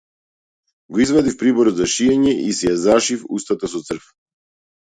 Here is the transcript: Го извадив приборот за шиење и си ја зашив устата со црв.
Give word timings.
Го 0.95 1.03
извадив 1.03 1.35
приборот 1.43 1.77
за 1.81 1.87
шиење 1.97 2.33
и 2.47 2.57
си 2.61 2.71
ја 2.71 2.75
зашив 2.87 3.29
устата 3.39 3.71
со 3.75 3.83
црв. 3.91 4.13